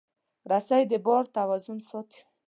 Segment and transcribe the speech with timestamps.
[0.51, 2.21] رسۍ د بار توازن ساتي.